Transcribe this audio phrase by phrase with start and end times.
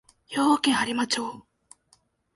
[0.27, 1.45] 兵庫県播磨町